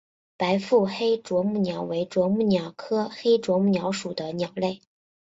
[0.35, 4.81] 白腹黑啄木鸟为啄木鸟科黑啄木鸟属的鸟类。